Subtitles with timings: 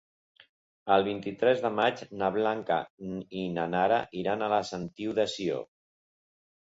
[0.95, 2.79] El vint-i-tres de maig na Blanca
[3.43, 5.61] i na Nara iran a la Sentiu de Sió.